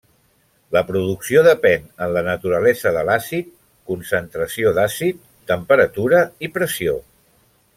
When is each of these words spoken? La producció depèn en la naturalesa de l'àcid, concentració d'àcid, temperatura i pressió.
La 0.75 0.81
producció 0.85 1.43
depèn 1.47 1.83
en 2.05 2.13
la 2.15 2.23
naturalesa 2.27 2.93
de 2.95 3.03
l'àcid, 3.09 3.51
concentració 3.91 4.73
d'àcid, 4.79 5.21
temperatura 5.53 6.23
i 6.49 6.51
pressió. 6.57 6.97